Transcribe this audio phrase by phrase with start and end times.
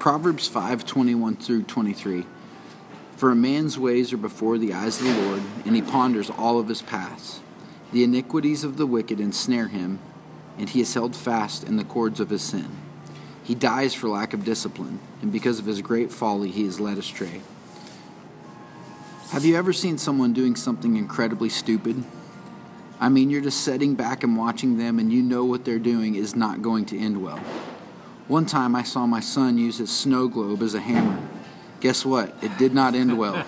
[0.00, 2.24] Proverbs 5 21 through 23.
[3.18, 6.58] For a man's ways are before the eyes of the Lord, and he ponders all
[6.58, 7.40] of his paths.
[7.92, 9.98] The iniquities of the wicked ensnare him,
[10.56, 12.78] and he is held fast in the cords of his sin.
[13.44, 16.96] He dies for lack of discipline, and because of his great folly, he is led
[16.96, 17.42] astray.
[19.32, 22.04] Have you ever seen someone doing something incredibly stupid?
[22.98, 26.14] I mean, you're just sitting back and watching them, and you know what they're doing
[26.14, 27.44] is not going to end well.
[28.30, 31.18] One time I saw my son use his snow globe as a hammer.
[31.80, 32.32] Guess what?
[32.40, 33.44] It did not end well.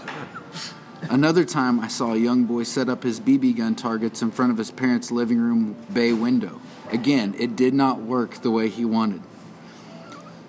[1.02, 4.50] Another time I saw a young boy set up his BB gun targets in front
[4.50, 6.60] of his parents' living room bay window.
[6.90, 9.23] Again, it did not work the way he wanted.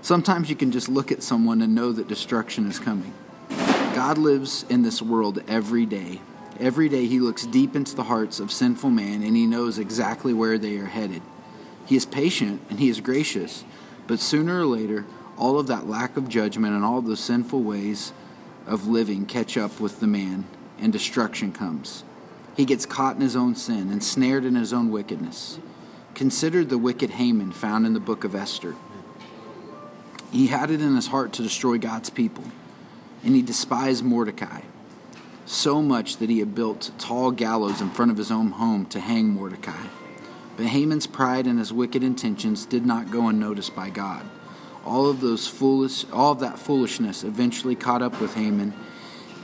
[0.02, 3.14] Sometimes you can just look at someone and know that destruction is coming.
[3.94, 6.22] God lives in this world every day.
[6.60, 10.34] Every day he looks deep into the hearts of sinful man and he knows exactly
[10.34, 11.22] where they are headed.
[11.86, 13.64] He is patient and he is gracious,
[14.08, 15.06] but sooner or later,
[15.38, 18.14] all of that lack of judgment and all those sinful ways
[18.66, 20.46] of living catch up with the man,
[20.80, 22.04] and destruction comes.
[22.56, 25.60] He gets caught in his own sin, ensnared in his own wickedness.
[26.14, 28.76] Consider the wicked Haman found in the book of Esther.
[30.32, 32.44] He had it in his heart to destroy God's people,
[33.24, 34.62] and he despised Mordecai
[35.46, 39.00] so much that he had built tall gallows in front of his own home to
[39.00, 39.88] hang Mordecai.
[40.56, 44.26] But Haman's pride and his wicked intentions did not go unnoticed by God.
[44.86, 48.74] All of those foolish, all of that foolishness eventually caught up with Haman,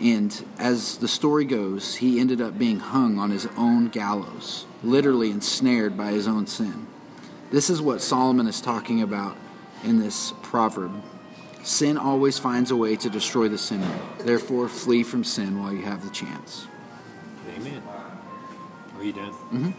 [0.02, 5.30] and as the story goes, he ended up being hung on his own gallows, literally
[5.30, 6.88] ensnared by his own sin.
[7.52, 9.36] This is what Solomon is talking about
[9.84, 10.92] in this proverb.
[11.64, 13.94] Sin always finds a way to destroy the sinner.
[14.20, 16.68] Therefore, flee from sin while you have the chance.
[17.58, 17.82] Amen.
[18.98, 19.32] Are you done?
[19.32, 19.72] Mm-hmm.